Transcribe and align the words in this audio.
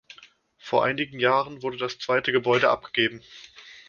Vor 0.57 0.83
einigen 0.83 1.19
Jahren 1.19 1.61
wurde 1.61 1.77
das 1.77 1.99
zweite 1.99 2.31
Gebäude 2.31 2.71
abgegeben. 2.71 3.21